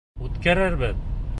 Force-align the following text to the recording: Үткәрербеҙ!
Үткәрербеҙ! 0.27 1.05